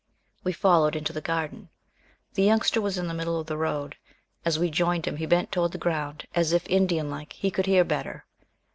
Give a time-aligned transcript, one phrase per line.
[0.43, 1.69] We followed into the garden.
[2.33, 3.97] The Youngster was in the middle of the road.
[4.43, 7.67] As we joined him he bent toward the ground, as if, Indian like, he could
[7.67, 8.25] hear better.